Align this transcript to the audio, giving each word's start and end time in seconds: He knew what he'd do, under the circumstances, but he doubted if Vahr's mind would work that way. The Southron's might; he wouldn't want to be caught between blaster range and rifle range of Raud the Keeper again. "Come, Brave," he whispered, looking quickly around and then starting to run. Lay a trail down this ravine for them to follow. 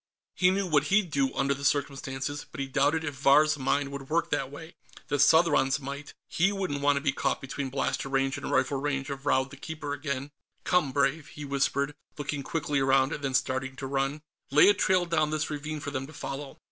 He 0.33 0.49
knew 0.49 0.65
what 0.65 0.85
he'd 0.85 1.11
do, 1.11 1.31
under 1.35 1.53
the 1.53 1.63
circumstances, 1.63 2.47
but 2.51 2.59
he 2.59 2.65
doubted 2.67 3.03
if 3.03 3.13
Vahr's 3.13 3.55
mind 3.59 3.91
would 3.91 4.09
work 4.09 4.31
that 4.31 4.49
way. 4.49 4.73
The 5.09 5.19
Southron's 5.19 5.79
might; 5.79 6.15
he 6.27 6.51
wouldn't 6.51 6.81
want 6.81 6.95
to 6.97 7.01
be 7.01 7.11
caught 7.11 7.39
between 7.39 7.69
blaster 7.69 8.09
range 8.09 8.35
and 8.35 8.49
rifle 8.49 8.79
range 8.81 9.11
of 9.11 9.27
Raud 9.27 9.51
the 9.51 9.57
Keeper 9.57 9.93
again. 9.93 10.31
"Come, 10.63 10.91
Brave," 10.91 11.27
he 11.27 11.45
whispered, 11.45 11.93
looking 12.17 12.41
quickly 12.41 12.79
around 12.79 13.13
and 13.13 13.23
then 13.23 13.35
starting 13.35 13.75
to 13.75 13.85
run. 13.85 14.23
Lay 14.49 14.69
a 14.69 14.73
trail 14.73 15.05
down 15.05 15.29
this 15.29 15.51
ravine 15.51 15.79
for 15.79 15.91
them 15.91 16.07
to 16.07 16.13
follow. 16.13 16.57